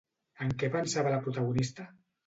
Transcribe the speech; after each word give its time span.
En 0.45 0.55
què 0.63 0.71
pensava 0.77 1.15
la 1.17 1.23
protagonista? 1.29 1.91